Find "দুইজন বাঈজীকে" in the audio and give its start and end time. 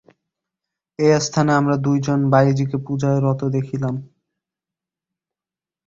1.77-2.77